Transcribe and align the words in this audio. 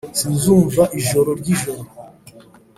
sinzumva 0.17 0.83
ijoro 0.99 1.29
ryijoro 1.39 1.83